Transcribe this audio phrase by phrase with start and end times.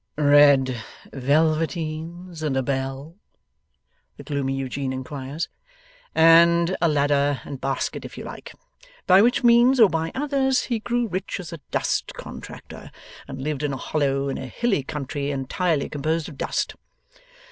[0.17, 0.81] 'Red
[1.13, 3.17] velveteens and a bell?'
[4.17, 5.47] the gloomy Eugene inquires.
[6.15, 8.51] 'And a ladder and basket if you like.
[9.05, 12.89] By which means, or by others, he grew rich as a Dust Contractor,
[13.27, 16.73] and lived in a hollow in a hilly country entirely composed of Dust.